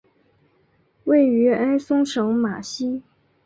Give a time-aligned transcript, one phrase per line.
[1.03, 3.03] 位于埃松省马西。